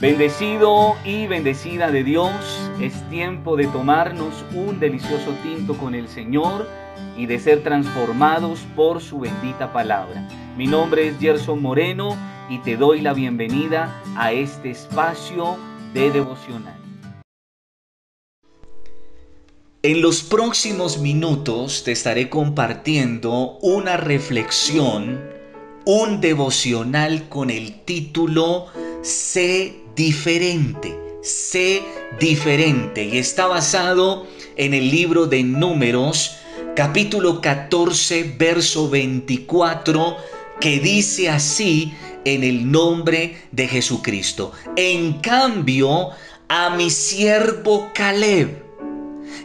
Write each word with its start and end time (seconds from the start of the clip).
Bendecido 0.00 0.96
y 1.04 1.26
bendecida 1.26 1.90
de 1.90 2.02
Dios, 2.02 2.32
es 2.80 3.06
tiempo 3.10 3.54
de 3.54 3.66
tomarnos 3.66 4.32
un 4.54 4.80
delicioso 4.80 5.34
tinto 5.42 5.76
con 5.76 5.94
el 5.94 6.08
Señor 6.08 6.66
y 7.18 7.26
de 7.26 7.38
ser 7.38 7.62
transformados 7.62 8.60
por 8.74 9.02
su 9.02 9.20
bendita 9.20 9.74
palabra. 9.74 10.26
Mi 10.56 10.66
nombre 10.66 11.08
es 11.08 11.18
Gerson 11.18 11.60
Moreno 11.60 12.16
y 12.48 12.60
te 12.60 12.78
doy 12.78 13.02
la 13.02 13.12
bienvenida 13.12 14.02
a 14.16 14.32
este 14.32 14.70
espacio 14.70 15.58
de 15.92 16.10
devocional. 16.10 16.80
En 19.82 20.00
los 20.00 20.22
próximos 20.22 20.98
minutos 20.98 21.84
te 21.84 21.92
estaré 21.92 22.30
compartiendo 22.30 23.58
una 23.60 23.98
reflexión, 23.98 25.20
un 25.84 26.22
devocional 26.22 27.28
con 27.28 27.50
el 27.50 27.82
título 27.84 28.68
Sé 29.02 29.79
diferente, 29.94 30.96
sé 31.22 31.82
diferente. 32.18 33.04
Y 33.04 33.18
está 33.18 33.46
basado 33.46 34.26
en 34.56 34.74
el 34.74 34.90
libro 34.90 35.26
de 35.26 35.42
Números, 35.42 36.36
capítulo 36.76 37.40
14, 37.40 38.36
verso 38.38 38.88
24, 38.88 40.16
que 40.60 40.80
dice 40.80 41.28
así 41.28 41.94
en 42.24 42.44
el 42.44 42.70
nombre 42.70 43.42
de 43.52 43.68
Jesucristo. 43.68 44.52
En 44.76 45.14
cambio, 45.20 46.10
a 46.48 46.70
mi 46.70 46.90
siervo 46.90 47.90
Caleb, 47.94 48.62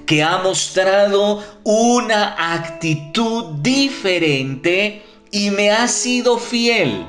que 0.05 0.23
ha 0.23 0.39
mostrado 0.39 1.43
una 1.63 2.53
actitud 2.53 3.55
diferente 3.61 5.03
y 5.31 5.49
me 5.51 5.71
ha 5.71 5.87
sido 5.87 6.37
fiel 6.37 7.05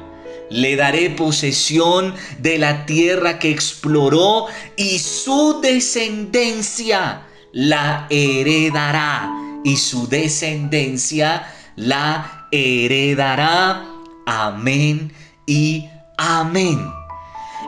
le 0.50 0.76
daré 0.76 1.10
posesión 1.10 2.14
de 2.38 2.58
la 2.58 2.86
tierra 2.86 3.38
que 3.38 3.50
exploró 3.50 4.46
y 4.76 4.98
su 4.98 5.60
descendencia 5.60 7.22
la 7.52 8.06
heredará. 8.10 9.30
Y 9.64 9.76
su 9.76 10.06
descendencia 10.08 11.52
la 11.74 12.46
heredará. 12.52 13.84
Amén 14.26 15.12
y 15.46 15.88
amén. 16.16 16.92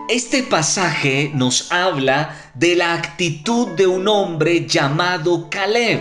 Este 0.09 0.43
pasaje 0.43 1.31
nos 1.35 1.73
habla 1.73 2.35
de 2.55 2.77
la 2.77 2.95
actitud 2.95 3.69
de 3.77 3.87
un 3.87 4.09
hombre 4.09 4.67
llamado 4.67 5.51
Caleb. 5.51 6.01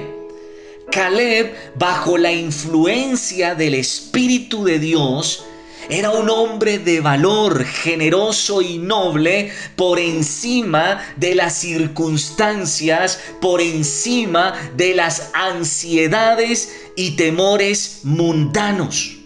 Caleb, 0.91 1.53
bajo 1.75 2.17
la 2.17 2.31
influencia 2.31 3.55
del 3.55 3.73
Espíritu 3.73 4.63
de 4.63 4.79
Dios, 4.79 5.43
era 5.89 6.11
un 6.11 6.29
hombre 6.29 6.79
de 6.79 6.99
valor, 6.99 7.63
generoso 7.63 8.61
y 8.61 8.77
noble 8.77 9.51
por 9.75 9.99
encima 9.99 11.01
de 11.15 11.35
las 11.35 11.53
circunstancias, 11.53 13.19
por 13.39 13.61
encima 13.61 14.53
de 14.75 14.93
las 14.93 15.31
ansiedades 15.33 16.75
y 16.95 17.11
temores 17.11 18.01
mundanos. 18.03 19.17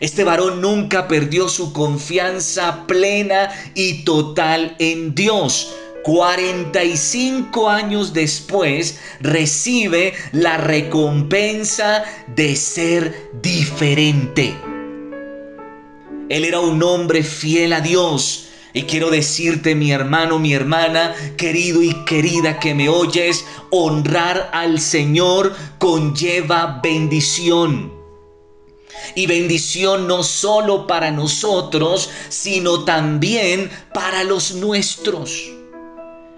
Este 0.00 0.24
varón 0.24 0.60
nunca 0.60 1.06
perdió 1.06 1.48
su 1.48 1.72
confianza 1.72 2.86
plena 2.88 3.50
y 3.76 4.04
total 4.04 4.74
en 4.80 5.14
Dios. 5.14 5.72
45 6.02 7.70
años 7.70 8.12
después 8.12 8.98
recibe 9.20 10.14
la 10.32 10.56
recompensa 10.56 12.02
de 12.34 12.56
ser 12.56 13.30
diferente. 13.40 14.71
Él 16.32 16.46
era 16.46 16.60
un 16.60 16.82
hombre 16.82 17.22
fiel 17.22 17.74
a 17.74 17.82
Dios. 17.82 18.46
Y 18.72 18.84
quiero 18.84 19.10
decirte, 19.10 19.74
mi 19.74 19.92
hermano, 19.92 20.38
mi 20.38 20.54
hermana, 20.54 21.14
querido 21.36 21.82
y 21.82 21.92
querida 22.06 22.58
que 22.58 22.74
me 22.74 22.88
oyes, 22.88 23.44
honrar 23.68 24.48
al 24.54 24.80
Señor 24.80 25.54
conlleva 25.76 26.80
bendición. 26.82 27.92
Y 29.14 29.26
bendición 29.26 30.08
no 30.08 30.22
solo 30.22 30.86
para 30.86 31.10
nosotros, 31.10 32.08
sino 32.30 32.84
también 32.84 33.70
para 33.92 34.24
los 34.24 34.54
nuestros. 34.54 35.50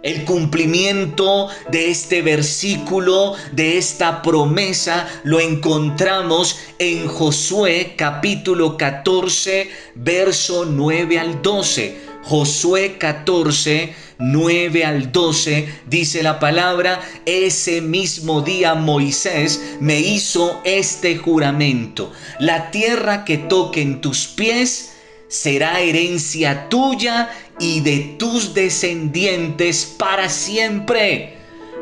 El 0.04 0.26
cumplimiento 0.26 1.48
de 1.70 1.90
este 1.90 2.20
versículo, 2.20 3.36
de 3.52 3.78
esta 3.78 4.20
promesa, 4.20 5.08
lo 5.24 5.40
encontramos 5.40 6.58
en 6.78 7.08
Josué 7.08 7.94
capítulo 7.96 8.76
14, 8.76 9.70
verso 9.94 10.66
9 10.66 11.18
al 11.18 11.40
12. 11.40 11.96
Josué 12.22 12.98
14, 12.98 13.94
9 14.18 14.84
al 14.84 15.10
12 15.10 15.68
dice 15.86 16.22
la 16.22 16.38
palabra, 16.38 17.00
ese 17.24 17.80
mismo 17.80 18.42
día 18.42 18.74
Moisés 18.74 19.76
me 19.80 20.00
hizo 20.00 20.60
este 20.64 21.16
juramento, 21.16 22.12
la 22.38 22.70
tierra 22.70 23.24
que 23.24 23.38
toquen 23.38 24.02
tus 24.02 24.26
pies, 24.26 24.90
será 25.28 25.80
herencia 25.80 26.68
tuya 26.68 27.28
y 27.58 27.80
de 27.80 28.16
tus 28.18 28.54
descendientes 28.54 29.84
para 29.98 30.28
siempre, 30.28 31.36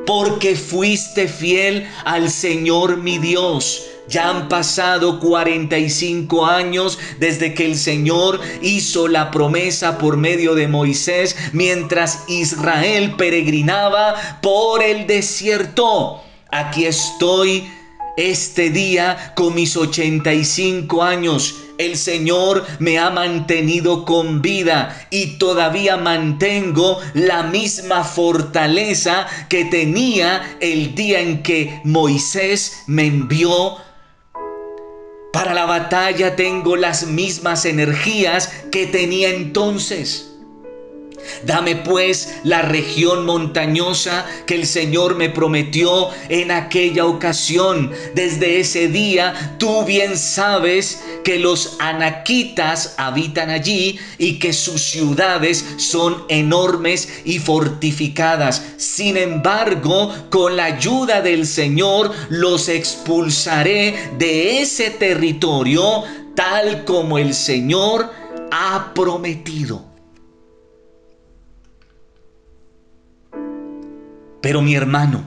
porque 0.06 0.56
fuiste 0.56 1.28
fiel 1.28 1.88
al 2.04 2.30
Señor 2.30 2.98
mi 2.98 3.18
Dios. 3.18 3.86
Ya 4.08 4.28
han 4.28 4.48
pasado 4.48 5.20
45 5.20 6.44
años 6.44 6.98
desde 7.20 7.54
que 7.54 7.64
el 7.64 7.76
Señor 7.76 8.40
hizo 8.60 9.06
la 9.06 9.30
promesa 9.30 9.96
por 9.98 10.16
medio 10.16 10.54
de 10.54 10.66
Moisés 10.66 11.36
mientras 11.52 12.24
Israel 12.28 13.14
peregrinaba 13.16 14.40
por 14.42 14.82
el 14.82 15.06
desierto. 15.06 16.20
Aquí 16.50 16.84
estoy 16.84 17.64
este 18.16 18.70
día 18.70 19.32
con 19.34 19.54
mis 19.54 19.76
85 19.76 21.02
años 21.02 21.54
el 21.78 21.96
Señor 21.96 22.64
me 22.78 22.98
ha 22.98 23.10
mantenido 23.10 24.04
con 24.04 24.42
vida 24.42 25.06
y 25.10 25.38
todavía 25.38 25.96
mantengo 25.96 27.00
la 27.14 27.44
misma 27.44 28.04
fortaleza 28.04 29.26
que 29.48 29.64
tenía 29.64 30.56
el 30.60 30.94
día 30.94 31.20
en 31.20 31.42
que 31.42 31.80
Moisés 31.84 32.82
me 32.86 33.06
envió. 33.06 33.76
Para 35.32 35.54
la 35.54 35.64
batalla 35.64 36.36
tengo 36.36 36.76
las 36.76 37.06
mismas 37.06 37.64
energías 37.64 38.48
que 38.70 38.86
tenía 38.86 39.30
entonces. 39.30 40.31
Dame 41.44 41.76
pues 41.76 42.36
la 42.44 42.62
región 42.62 43.24
montañosa 43.26 44.26
que 44.46 44.54
el 44.54 44.66
Señor 44.66 45.16
me 45.16 45.30
prometió 45.30 46.08
en 46.28 46.50
aquella 46.50 47.06
ocasión. 47.06 47.90
Desde 48.14 48.60
ese 48.60 48.88
día 48.88 49.56
tú 49.58 49.84
bien 49.84 50.16
sabes 50.16 51.02
que 51.24 51.38
los 51.38 51.76
anaquitas 51.78 52.94
habitan 52.96 53.50
allí 53.50 53.98
y 54.18 54.38
que 54.38 54.52
sus 54.52 54.82
ciudades 54.82 55.64
son 55.76 56.24
enormes 56.28 57.08
y 57.24 57.38
fortificadas. 57.38 58.62
Sin 58.76 59.16
embargo, 59.16 60.12
con 60.30 60.56
la 60.56 60.64
ayuda 60.64 61.22
del 61.22 61.46
Señor 61.46 62.12
los 62.28 62.68
expulsaré 62.68 63.94
de 64.18 64.60
ese 64.60 64.90
territorio 64.90 66.04
tal 66.34 66.84
como 66.84 67.18
el 67.18 67.34
Señor 67.34 68.10
ha 68.50 68.92
prometido. 68.94 69.91
Pero 74.42 74.60
mi 74.60 74.74
hermano, 74.74 75.24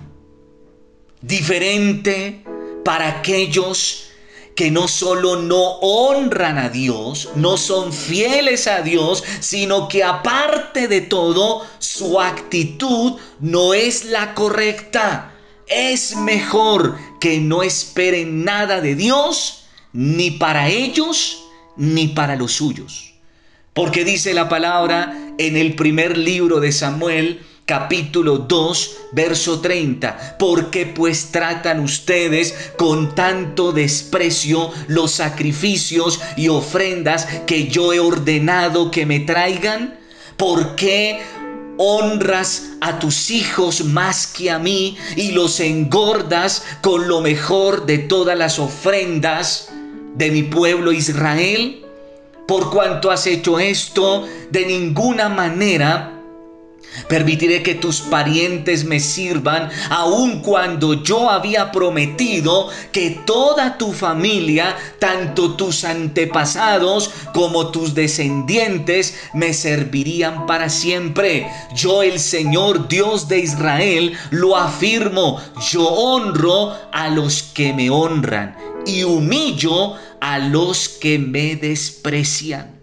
diferente 1.22 2.44
para 2.84 3.08
aquellos 3.08 4.09
que 4.56 4.72
no 4.72 4.88
solo 4.88 5.38
no 5.38 5.80
honran 5.80 6.58
a 6.58 6.70
Dios, 6.70 7.30
no 7.36 7.58
son 7.58 7.92
fieles 7.92 8.68
a 8.68 8.81
Dios, 8.81 9.24
sino 9.40 9.88
que 9.88 10.04
aparte 10.04 10.88
de 10.88 11.01
todo, 11.01 11.66
su 11.80 12.22
actitud 12.22 13.16
no 13.39 13.74
es 13.74 14.06
la 14.06 14.34
correcta. 14.34 15.34
Es 15.68 16.16
mejor 16.16 16.98
que 17.19 17.39
no 17.39 17.63
esperen 17.63 18.45
nada 18.45 18.81
de 18.81 18.95
Dios, 18.95 19.66
ni 19.92 20.31
para 20.31 20.69
ellos, 20.69 21.44
ni 21.75 22.10
para 22.10 22.36
los 22.36 22.54
suyos. 22.54 23.13
Porque 23.74 24.06
dice 24.06 24.34
la 24.34 24.48
palabra 24.48 25.34
en 25.38 25.57
el 25.57 25.75
primer 25.75 26.18
libro 26.18 26.62
de 26.62 26.72
Samuel, 26.72 27.42
capítulo 27.65 28.38
2, 28.38 28.97
verso 29.12 29.59
30. 29.59 30.38
Porque 30.38 30.85
pues 30.85 31.31
tratan 31.31 31.79
ustedes 31.79 32.53
con 32.77 33.15
tanto 33.15 33.71
desprecio 33.71 34.71
los 34.88 35.12
sacrificios 35.12 36.19
y 36.38 36.47
ofrendas 36.47 37.27
que 37.47 37.67
yo 37.67 37.94
he 37.94 38.00
ordenado 38.00 38.91
que 38.91 39.06
me 39.06 39.19
traigan? 39.19 40.00
¿Por 40.38 40.75
qué 40.75 41.21
honras 41.77 42.71
a 42.81 43.00
tus 43.00 43.31
hijos 43.31 43.83
más 43.83 44.27
que 44.27 44.51
a 44.51 44.59
mí 44.59 44.97
y 45.15 45.31
los 45.31 45.59
engordas 45.59 46.63
con 46.81 47.07
lo 47.07 47.21
mejor 47.21 47.85
de 47.85 47.97
todas 48.00 48.38
las 48.38 48.59
ofrendas 48.59 49.69
de 50.15 50.29
mi 50.29 50.44
pueblo 50.44 50.91
Israel? 50.91 51.81
Por 52.47 52.69
cuanto 52.69 53.09
has 53.09 53.25
hecho 53.25 53.59
esto, 53.59 54.27
de 54.51 54.67
ninguna 54.67 55.29
manera 55.29 56.14
Permitiré 57.07 57.63
que 57.63 57.75
tus 57.75 58.01
parientes 58.01 58.86
me 58.86 59.00
sirvan, 59.00 59.69
aun 59.89 60.42
cuando 60.42 61.03
yo 61.03 61.30
había 61.30 61.71
prometido 61.71 62.69
que 62.92 63.21
toda 63.25 63.77
tu 63.77 63.92
familia, 63.92 64.75
tanto 65.00 65.56
tus 65.56 65.83
antepasados 65.83 67.12
como 67.33 67.68
tus 67.68 67.94
descendientes, 67.94 69.15
me 69.33 69.53
servirían 69.53 70.45
para 70.45 70.69
siempre. 70.69 71.47
Yo 71.75 72.03
el 72.03 72.19
Señor 72.19 72.88
Dios 72.88 73.27
de 73.27 73.39
Israel 73.39 74.13
lo 74.31 74.56
afirmo, 74.56 75.39
yo 75.71 75.88
honro 75.88 76.75
a 76.91 77.09
los 77.09 77.44
que 77.44 77.74
me 77.74 77.89
honran 77.89 78.56
y 78.86 79.03
humillo 79.03 79.95
a 80.21 80.39
los 80.39 80.89
que 80.89 81.19
me 81.19 81.56
desprecian. 81.56 82.75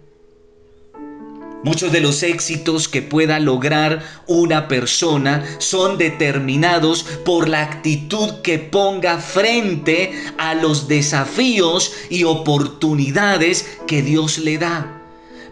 Muchos 1.63 1.93
de 1.93 2.01
los 2.01 2.23
éxitos 2.23 2.89
que 2.89 3.01
pueda 3.01 3.39
lograr 3.39 4.03
una 4.27 4.67
persona 4.67 5.45
son 5.59 5.97
determinados 5.97 7.03
por 7.23 7.47
la 7.47 7.61
actitud 7.61 8.41
que 8.41 8.59
ponga 8.59 9.17
frente 9.17 10.11
a 10.37 10.55
los 10.55 10.89
desafíos 10.89 11.93
y 12.09 12.25
oportunidades 12.25 13.77
que 13.87 14.01
Dios 14.01 14.39
le 14.39 14.57
da. 14.57 14.99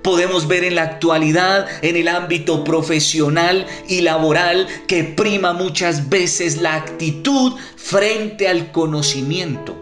Podemos 0.02 0.50
ver 0.50 0.66
en 0.66 0.76
la 0.76 0.84
actualidad, 0.84 1.68
en 1.82 1.96
el 1.96 2.10
ámbito 2.10 2.66
profesional 2.66 3.66
y 3.88 4.02
laboral, 4.02 4.68
que 4.88 5.06
prima 5.06 5.54
muchas 5.54 6.10
veces 6.10 6.58
la 6.58 6.76
actitud 6.76 7.54
frente 7.78 8.50
al 8.50 8.74
conocimiento. 8.74 9.81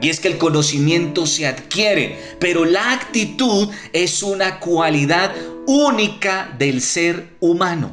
Y 0.00 0.10
es 0.10 0.20
que 0.20 0.28
el 0.28 0.38
conocimiento 0.38 1.26
se 1.26 1.46
adquiere, 1.46 2.18
pero 2.38 2.64
la 2.64 2.92
actitud 2.92 3.68
es 3.92 4.22
una 4.22 4.60
cualidad 4.60 5.34
única 5.66 6.54
del 6.58 6.82
ser 6.82 7.36
humano. 7.40 7.92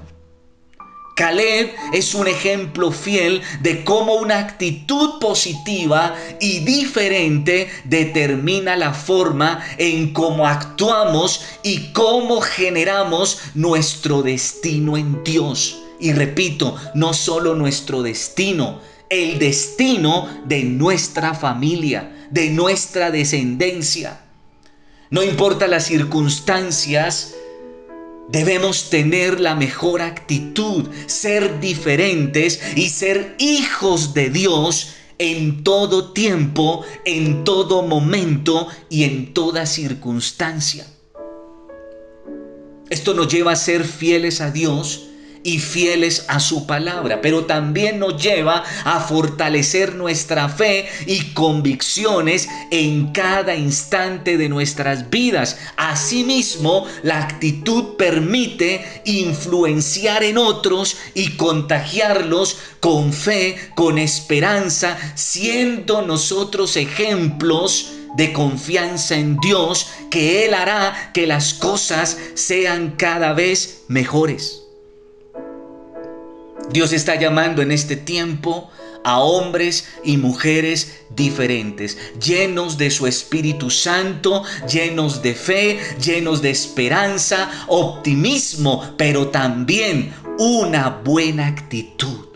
Caleb 1.16 1.72
es 1.94 2.16
un 2.16 2.28
ejemplo 2.28 2.92
fiel 2.92 3.42
de 3.62 3.84
cómo 3.84 4.16
una 4.16 4.40
actitud 4.40 5.20
positiva 5.20 6.16
y 6.40 6.60
diferente 6.60 7.70
determina 7.84 8.76
la 8.76 8.94
forma 8.94 9.64
en 9.78 10.12
cómo 10.12 10.48
actuamos 10.48 11.42
y 11.62 11.92
cómo 11.94 12.42
generamos 12.42 13.40
nuestro 13.54 14.24
destino 14.24 14.98
en 14.98 15.24
Dios. 15.24 15.80
Y 16.00 16.14
repito, 16.14 16.76
no 16.96 17.14
solo 17.14 17.54
nuestro 17.54 18.02
destino, 18.02 18.82
el 19.10 19.40
destino 19.40 20.28
de 20.46 20.64
nuestra 20.64 21.34
familia, 21.34 22.28
de 22.32 22.50
nuestra 22.50 23.12
descendencia. 23.12 24.22
No 25.10 25.24
importa 25.24 25.68
las 25.68 25.86
circunstancias, 25.86 27.36
Debemos 28.30 28.90
tener 28.90 29.40
la 29.42 29.54
mejor 29.54 30.02
actitud, 30.02 30.88
ser 31.08 31.60
diferentes 31.60 32.60
y 32.76 32.88
ser 32.90 33.36
hijos 33.38 34.14
de 34.14 34.30
Dios 34.30 34.94
en 35.18 35.64
todo 35.64 36.14
tiempo, 36.14 36.84
en 37.06 37.44
todo 37.44 37.84
momento 37.84 38.70
y 38.90 39.04
en 39.04 39.34
toda 39.34 39.66
circunstancia. 39.66 40.88
Esto 42.90 43.14
nos 43.14 43.28
lleva 43.28 43.52
a 43.52 43.58
ser 43.58 43.84
fieles 43.84 44.40
a 44.40 44.52
Dios 44.52 45.10
y 45.44 45.60
fieles 45.60 46.26
a 46.28 46.40
su 46.40 46.66
palabra, 46.66 47.22
pero 47.22 47.46
también 47.46 48.00
nos 48.00 48.22
lleva 48.22 48.64
a 48.86 49.00
fortalecer 49.02 49.96
nuestra 49.96 50.50
fe 50.50 50.88
y 51.06 51.34
convicciones 51.34 52.48
en 52.72 53.12
cada 53.12 53.56
instante 53.56 54.38
de 54.38 54.50
nuestras 54.50 55.10
vidas. 55.10 55.58
Asimismo, 55.78 56.86
la 57.04 57.22
actitud 57.22 57.96
permite 57.98 59.04
influenciar 59.06 60.24
en 60.24 60.38
otros 60.38 60.98
y 61.14 61.32
contagiarlos 61.32 62.58
con 62.80 63.14
fe, 63.14 63.58
con 63.76 63.98
esperanza, 63.98 64.98
siendo 65.16 66.02
nosotros 66.02 66.78
ejemplos 66.78 67.92
de 68.16 68.32
confianza 68.32 69.16
en 69.16 69.38
Dios, 69.40 69.88
que 70.12 70.46
Él 70.46 70.54
hará 70.54 71.12
que 71.14 71.26
las 71.26 71.54
cosas 71.54 72.18
sean 72.36 72.96
cada 72.98 73.34
vez 73.34 73.84
mejores. 73.88 74.63
Dios 76.72 76.94
está 76.94 77.16
llamando 77.16 77.62
en 77.62 77.72
este 77.72 77.96
tiempo 77.96 78.72
a 79.04 79.20
hombres 79.20 79.88
y 80.04 80.18
mujeres 80.18 81.02
diferentes, 81.10 81.98
llenos 82.22 82.78
de 82.78 82.90
su 82.90 83.06
Espíritu 83.06 83.70
Santo, 83.70 84.44
llenos 84.72 85.22
de 85.22 85.36
fe, 85.36 85.80
llenos 86.02 86.42
de 86.42 86.50
esperanza, 86.50 87.66
optimismo, 87.68 88.96
pero 88.98 89.28
también 89.28 90.14
una 90.40 90.90
buena 90.90 91.48
actitud. 91.48 92.28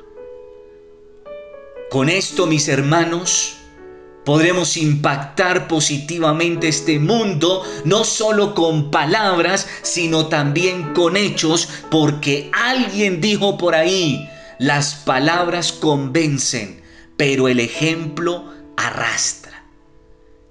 Con 1.90 2.10
esto, 2.10 2.48
mis 2.48 2.68
hermanos, 2.68 3.57
podremos 4.28 4.76
impactar 4.76 5.70
positivamente 5.70 6.68
este 6.68 7.00
mundo, 7.00 7.64
no 7.86 8.04
solo 8.04 8.54
con 8.56 8.92
palabras, 8.92 9.70
sino 9.84 10.28
también 10.28 10.94
con 10.94 11.16
hechos, 11.16 11.70
porque 11.90 12.52
alguien 12.52 13.22
dijo 13.22 13.58
por 13.58 13.74
ahí, 13.74 14.30
las 14.60 14.96
palabras 14.96 15.72
convencen, 15.72 16.82
pero 17.16 17.48
el 17.48 17.62
ejemplo 17.62 18.44
arrastra. 18.76 19.64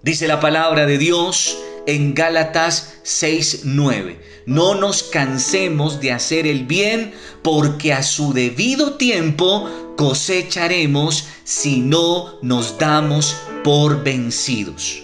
Dice 0.02 0.26
la 0.26 0.40
palabra 0.40 0.86
de 0.86 0.96
Dios 0.96 1.58
en 1.86 2.14
Gálatas 2.14 2.94
6:9. 3.04 4.18
No 4.44 4.74
nos 4.74 5.04
cansemos 5.04 6.00
de 6.00 6.12
hacer 6.12 6.46
el 6.46 6.66
bien, 6.66 7.14
porque 7.42 7.92
a 7.92 8.02
su 8.02 8.32
debido 8.32 8.94
tiempo 8.94 9.68
cosecharemos 9.96 11.26
si 11.44 11.80
no 11.80 12.38
nos 12.42 12.78
damos 12.78 13.34
por 13.64 14.04
vencidos. 14.04 15.02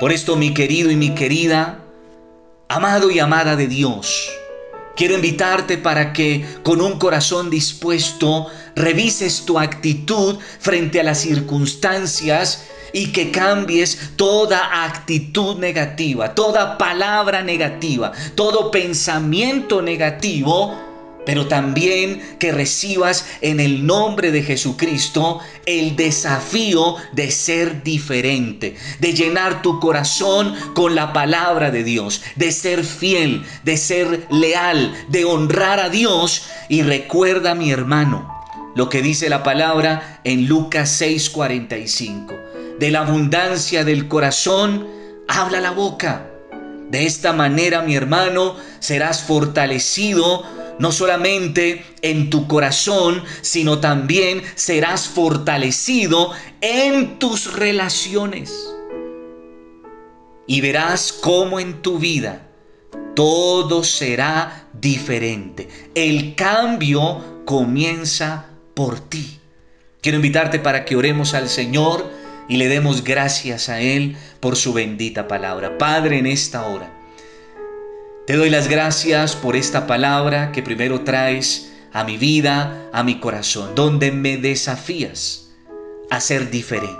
Por 0.00 0.12
esto, 0.12 0.36
mi 0.36 0.52
querido 0.52 0.90
y 0.90 0.96
mi 0.96 1.14
querida, 1.14 1.84
amado 2.68 3.10
y 3.10 3.20
amada 3.20 3.54
de 3.54 3.68
Dios, 3.68 4.28
quiero 4.96 5.14
invitarte 5.14 5.78
para 5.78 6.12
que 6.12 6.44
con 6.62 6.80
un 6.80 6.98
corazón 6.98 7.48
dispuesto 7.48 8.48
revises 8.74 9.44
tu 9.46 9.58
actitud 9.58 10.38
frente 10.58 11.00
a 11.00 11.04
las 11.04 11.18
circunstancias 11.20 12.64
y 12.94 13.08
que 13.08 13.30
cambies 13.30 14.12
toda 14.16 14.84
actitud 14.84 15.58
negativa, 15.58 16.34
toda 16.34 16.78
palabra 16.78 17.42
negativa, 17.42 18.12
todo 18.34 18.70
pensamiento 18.70 19.82
negativo 19.82 20.74
pero 21.24 21.46
también 21.46 22.20
que 22.38 22.52
recibas 22.52 23.26
en 23.40 23.60
el 23.60 23.86
nombre 23.86 24.30
de 24.30 24.42
Jesucristo 24.42 25.40
el 25.66 25.96
desafío 25.96 26.96
de 27.12 27.30
ser 27.30 27.82
diferente, 27.82 28.76
de 29.00 29.14
llenar 29.14 29.62
tu 29.62 29.80
corazón 29.80 30.54
con 30.74 30.94
la 30.94 31.12
palabra 31.12 31.70
de 31.70 31.84
Dios, 31.84 32.22
de 32.36 32.52
ser 32.52 32.84
fiel, 32.84 33.44
de 33.64 33.76
ser 33.76 34.26
leal, 34.30 34.92
de 35.08 35.24
honrar 35.24 35.80
a 35.80 35.88
Dios. 35.88 36.46
Y 36.68 36.82
recuerda, 36.82 37.54
mi 37.54 37.70
hermano, 37.70 38.30
lo 38.74 38.88
que 38.88 39.02
dice 39.02 39.28
la 39.28 39.42
palabra 39.42 40.20
en 40.24 40.46
Lucas 40.46 41.00
6:45. 41.00 42.53
De 42.78 42.90
la 42.90 43.00
abundancia 43.00 43.84
del 43.84 44.08
corazón 44.08 44.86
habla 45.28 45.60
la 45.60 45.70
boca. 45.70 46.30
De 46.90 47.06
esta 47.06 47.32
manera, 47.32 47.82
mi 47.82 47.94
hermano, 47.94 48.56
serás 48.80 49.22
fortalecido 49.22 50.44
no 50.78 50.90
solamente 50.90 51.84
en 52.02 52.30
tu 52.30 52.48
corazón, 52.48 53.22
sino 53.42 53.78
también 53.78 54.42
serás 54.56 55.06
fortalecido 55.06 56.32
en 56.60 57.18
tus 57.18 57.54
relaciones. 57.54 58.52
Y 60.46 60.60
verás 60.60 61.12
cómo 61.12 61.60
en 61.60 61.80
tu 61.80 61.98
vida 61.98 62.48
todo 63.14 63.84
será 63.84 64.68
diferente. 64.72 65.68
El 65.94 66.34
cambio 66.34 67.44
comienza 67.44 68.46
por 68.74 68.98
ti. 68.98 69.38
Quiero 70.02 70.16
invitarte 70.16 70.58
para 70.58 70.84
que 70.84 70.96
oremos 70.96 71.32
al 71.32 71.48
Señor 71.48 72.23
y 72.48 72.56
le 72.56 72.68
demos 72.68 73.04
gracias 73.04 73.68
a 73.68 73.80
Él 73.80 74.16
por 74.40 74.56
su 74.56 74.72
bendita 74.72 75.28
palabra. 75.28 75.78
Padre, 75.78 76.18
en 76.18 76.26
esta 76.26 76.66
hora. 76.66 76.92
Te 78.26 78.36
doy 78.36 78.48
las 78.48 78.68
gracias 78.68 79.36
por 79.36 79.54
esta 79.54 79.86
palabra 79.86 80.50
que 80.52 80.62
primero 80.62 81.02
traes 81.02 81.72
a 81.92 82.04
mi 82.04 82.16
vida, 82.16 82.88
a 82.92 83.02
mi 83.02 83.20
corazón, 83.20 83.74
donde 83.74 84.12
me 84.12 84.36
desafías 84.36 85.50
a 86.10 86.20
ser 86.20 86.50
diferente, 86.50 86.98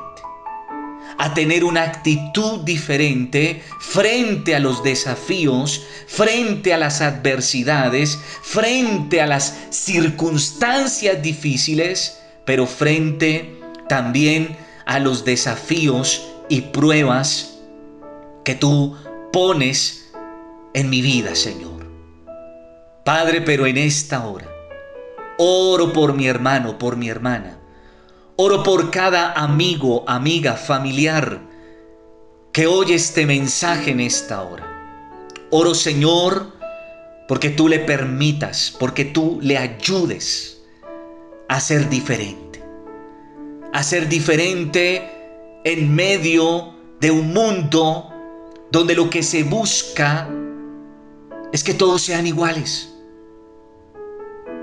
a 1.19 1.33
tener 1.35 1.65
una 1.65 1.83
actitud 1.83 2.61
diferente 2.61 3.63
frente 3.81 4.55
a 4.55 4.61
los 4.61 4.83
desafíos, 4.83 5.87
frente 6.07 6.75
a 6.75 6.79
las 6.79 7.01
adversidades, 7.01 8.19
frente 8.43 9.21
a 9.21 9.27
las 9.27 9.57
circunstancias 9.71 11.23
difíciles, 11.23 12.19
pero 12.45 12.67
frente 12.67 13.61
también 13.89 14.64
a 14.87 14.99
los 14.99 15.25
desafíos 15.25 16.27
y 16.49 16.63
pruebas 16.63 17.59
que 18.45 18.55
tú 18.55 18.97
pones 19.33 20.13
en 20.75 20.91
mi 20.91 21.01
vida, 21.01 21.35
Señor. 21.35 21.87
Padre, 23.05 23.41
pero 23.41 23.67
en 23.67 23.77
esta 23.77 24.27
hora, 24.27 24.49
oro 25.39 25.93
por 25.93 26.15
mi 26.15 26.27
hermano, 26.27 26.79
por 26.79 26.97
mi 26.97 27.09
hermana. 27.09 27.59
Oro 28.37 28.63
por 28.63 28.91
cada 28.91 29.33
amigo, 29.33 30.05
amiga, 30.09 30.55
familiar 30.55 31.41
que 32.55 32.69
oye 32.69 32.95
este 32.95 33.27
mensaje 33.27 33.91
en 33.91 34.01
esta 34.01 34.43
hora. 34.43 34.65
Oro, 35.51 35.75
Señor, 35.75 36.53
porque 37.27 37.51
tú 37.51 37.69
le 37.69 37.81
permitas, 37.81 38.75
porque 38.79 39.05
tú 39.05 39.39
le 39.43 39.59
ayudes 39.59 40.63
a 41.49 41.59
ser 41.59 41.89
diferente. 41.89 42.44
A 43.75 43.83
ser 43.83 44.09
diferente 44.09 45.11
en 45.65 45.95
medio 45.95 46.73
de 47.01 47.11
un 47.11 47.35
mundo 47.35 48.11
donde 48.71 48.95
lo 48.95 49.11
que 49.11 49.23
se 49.23 49.43
busca 49.43 50.29
es 51.53 51.63
que 51.63 51.75
todos 51.75 52.03
sean 52.03 52.27
iguales. 52.27 52.91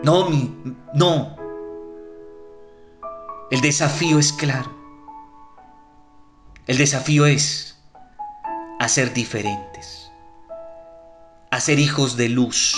No, 0.03 0.29
mi, 0.29 0.75
no. 0.93 1.35
El 3.51 3.61
desafío 3.61 4.17
es 4.17 4.33
claro. 4.33 4.71
El 6.67 6.77
desafío 6.77 7.25
es 7.25 7.77
a 8.79 8.87
ser 8.87 9.13
diferentes, 9.13 10.09
a 11.51 11.59
ser 11.59 11.79
hijos 11.79 12.17
de 12.17 12.29
luz, 12.29 12.75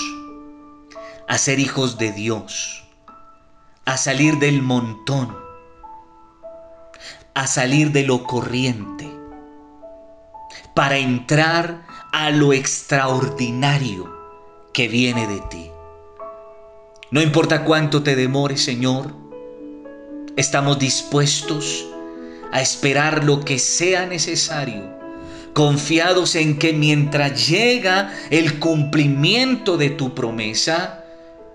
a 1.27 1.37
ser 1.37 1.59
hijos 1.59 1.97
de 1.97 2.11
Dios, 2.11 2.83
a 3.85 3.97
salir 3.97 4.39
del 4.39 4.61
montón, 4.61 5.42
a 7.33 7.47
salir 7.47 7.91
de 7.91 8.03
lo 8.03 8.23
corriente, 8.23 9.09
para 10.73 10.97
entrar 10.97 11.85
a 12.11 12.29
lo 12.29 12.53
extraordinario 12.53 14.11
que 14.73 14.87
viene 14.87 15.27
de 15.27 15.39
ti. 15.49 15.71
No 17.11 17.21
importa 17.21 17.63
cuánto 17.63 18.03
te 18.03 18.15
demore, 18.15 18.57
Señor, 18.57 19.13
estamos 20.35 20.79
dispuestos 20.79 21.85
a 22.51 22.61
esperar 22.61 23.23
lo 23.23 23.41
que 23.41 23.59
sea 23.59 24.05
necesario, 24.05 24.83
confiados 25.53 26.35
en 26.35 26.57
que 26.57 26.73
mientras 26.73 27.47
llega 27.47 28.11
el 28.29 28.59
cumplimiento 28.59 29.77
de 29.77 29.91
tu 29.91 30.15
promesa, 30.15 31.02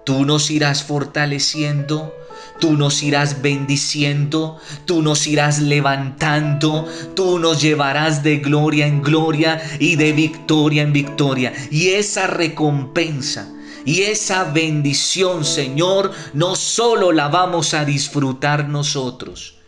tú 0.08 0.24
nos 0.24 0.50
irás 0.50 0.84
fortaleciendo, 0.84 2.14
Tú 2.60 2.72
nos 2.72 3.04
irás 3.04 3.40
bendiciendo, 3.40 4.58
tú 4.84 5.00
nos 5.00 5.28
irás 5.28 5.60
levantando, 5.60 6.88
tú 7.14 7.38
nos 7.38 7.62
llevarás 7.62 8.24
de 8.24 8.38
gloria 8.38 8.88
en 8.88 9.00
gloria 9.00 9.62
y 9.78 9.94
de 9.94 10.12
victoria 10.12 10.82
en 10.82 10.92
victoria. 10.92 11.52
Y 11.70 11.90
esa 11.90 12.26
recompensa 12.26 13.48
y 13.84 14.02
esa 14.02 14.42
bendición, 14.44 15.44
Señor, 15.44 16.10
no 16.32 16.56
solo 16.56 17.12
la 17.12 17.28
vamos 17.28 17.74
a 17.74 17.84
disfrutar 17.84 18.68
nosotros, 18.68 19.58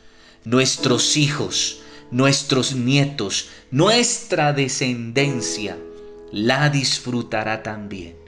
nuestros 0.45 1.17
hijos, 1.17 1.79
nuestros 2.11 2.75
nietos, 2.75 3.51
nuestra 3.71 4.53
descendencia, 4.53 5.77
la 6.33 6.71
disfrutará 6.71 7.63
también. 7.63 8.20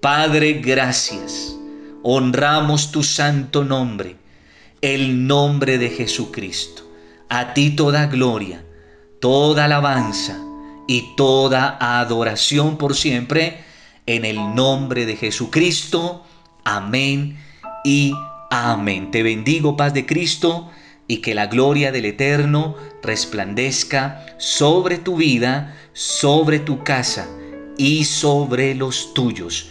Padre, 0.00 0.54
gracias 0.54 1.56
honramos 2.02 2.90
tu 2.90 3.02
santo 3.02 3.64
nombre, 3.64 4.16
el 4.80 5.26
nombre 5.26 5.76
de 5.76 5.90
Jesucristo. 5.90 6.90
A 7.28 7.52
ti 7.52 7.70
toda 7.70 8.06
gloria, 8.06 8.64
toda 9.20 9.66
alabanza 9.66 10.38
y 10.88 11.04
toda 11.16 11.76
adoración 12.00 12.78
por 12.78 12.96
siempre, 12.96 13.62
en 14.06 14.24
el 14.24 14.54
nombre 14.54 15.04
de 15.04 15.16
Jesucristo. 15.16 16.24
Amén 16.64 17.38
y 17.84 18.14
amén. 18.50 19.10
Te 19.10 19.22
bendigo, 19.22 19.76
paz 19.76 19.92
de 19.92 20.06
Cristo, 20.06 20.70
y 21.06 21.18
que 21.18 21.34
la 21.34 21.46
gloria 21.46 21.92
del 21.92 22.06
Eterno 22.06 22.74
resplandezca 23.02 24.24
sobre 24.38 24.96
tu 24.96 25.16
vida, 25.16 25.76
sobre 25.92 26.58
tu 26.58 26.82
casa 26.84 27.28
y 27.76 28.04
sobre 28.04 28.74
los 28.74 29.12
tuyos. 29.12 29.70